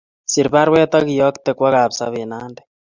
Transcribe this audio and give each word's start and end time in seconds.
Ser 0.33 0.47
baruet 0.55 0.91
akiyokte 0.99 1.51
kwa 1.57 1.69
Kapsabet, 1.75 2.27
Nandi 2.29 2.61